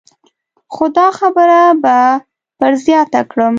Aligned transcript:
خو 0.73 0.85
دا 0.97 1.07
خبره 1.19 1.61
به 1.83 1.95
پر 2.57 2.73
زیاته 2.83 3.21
کړم. 3.31 3.49